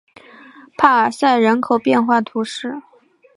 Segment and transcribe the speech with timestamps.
[0.79, 2.81] 帕尔塞人口变化图示